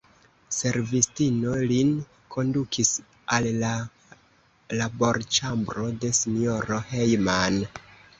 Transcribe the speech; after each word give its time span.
Servistino 0.59 1.51
lin 1.71 1.91
kondukis 2.35 2.93
al 3.37 3.49
la 3.63 3.73
laborĉambro 4.79 5.85
de 6.05 6.11
S-ro 6.21 6.81
Jehman. 6.95 7.61